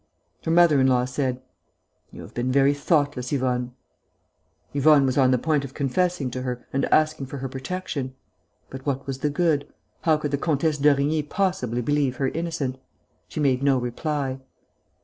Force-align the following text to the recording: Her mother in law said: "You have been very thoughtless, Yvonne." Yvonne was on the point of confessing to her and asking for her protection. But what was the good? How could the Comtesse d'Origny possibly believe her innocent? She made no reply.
Her 0.45 0.49
mother 0.49 0.81
in 0.81 0.87
law 0.87 1.05
said: 1.05 1.43
"You 2.09 2.23
have 2.23 2.33
been 2.33 2.51
very 2.51 2.73
thoughtless, 2.73 3.31
Yvonne." 3.31 3.73
Yvonne 4.73 5.05
was 5.05 5.15
on 5.15 5.29
the 5.29 5.37
point 5.37 5.63
of 5.63 5.75
confessing 5.75 6.31
to 6.31 6.41
her 6.41 6.65
and 6.73 6.85
asking 6.85 7.27
for 7.27 7.37
her 7.37 7.47
protection. 7.47 8.15
But 8.71 8.83
what 8.83 9.05
was 9.05 9.19
the 9.19 9.29
good? 9.29 9.71
How 10.01 10.17
could 10.17 10.31
the 10.31 10.39
Comtesse 10.39 10.79
d'Origny 10.79 11.21
possibly 11.21 11.83
believe 11.83 12.15
her 12.15 12.29
innocent? 12.29 12.79
She 13.27 13.39
made 13.39 13.61
no 13.61 13.77
reply. 13.77 14.39